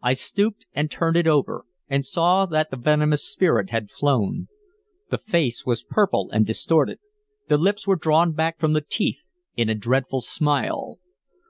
I 0.00 0.14
stooped 0.14 0.64
and 0.72 0.90
turned 0.90 1.18
it 1.18 1.26
over, 1.26 1.66
and 1.90 2.02
saw 2.02 2.46
that 2.46 2.70
the 2.70 2.76
venomous 2.78 3.22
spirit 3.30 3.68
had 3.68 3.90
flown. 3.90 4.48
The 5.10 5.18
face 5.18 5.66
was 5.66 5.82
purple 5.82 6.30
and 6.32 6.46
distorted; 6.46 7.00
the 7.48 7.58
lips 7.58 7.86
were 7.86 7.96
drawn 7.96 8.32
back 8.32 8.58
from 8.58 8.72
the 8.72 8.80
teeth 8.80 9.28
in 9.58 9.68
a 9.68 9.74
dreadful 9.74 10.22
smile. 10.22 11.00